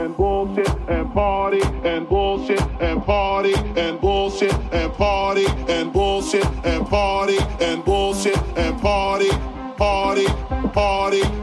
[0.00, 6.86] and bullshit and party and bullshit and party and bullshit and party and bullshit and
[6.86, 9.28] party and bullshit and party
[9.76, 10.26] party
[10.72, 11.39] party.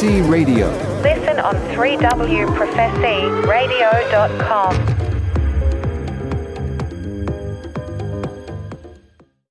[0.00, 0.89] BBC Radio.